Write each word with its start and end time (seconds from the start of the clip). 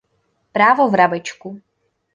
Bravo, 0.55 0.89
vrabečku! 0.89 1.55